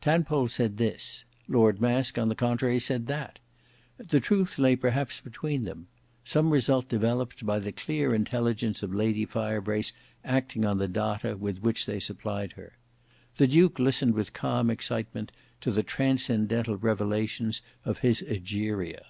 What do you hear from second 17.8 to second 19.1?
of his Egeria.